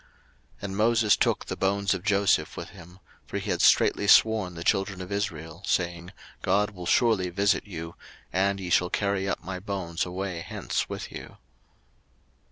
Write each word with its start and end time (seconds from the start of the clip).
02:013:019 0.61 0.63
And 0.63 0.77
Moses 0.77 1.15
took 1.15 1.45
the 1.45 1.55
bones 1.55 1.93
of 1.93 2.01
Joseph 2.03 2.57
with 2.57 2.69
him: 2.69 2.97
for 3.27 3.37
he 3.37 3.51
had 3.51 3.61
straitly 3.61 4.07
sworn 4.07 4.55
the 4.55 4.63
children 4.63 4.99
of 4.99 5.11
Israel, 5.11 5.61
saying, 5.67 6.11
God 6.41 6.71
will 6.71 6.87
surely 6.87 7.29
visit 7.29 7.67
you; 7.67 7.93
and 8.33 8.59
ye 8.59 8.71
shall 8.71 8.89
carry 8.89 9.29
up 9.29 9.43
my 9.43 9.59
bones 9.59 10.03
away 10.03 10.39
hence 10.39 10.89
with 10.89 11.11
you. 11.11 11.37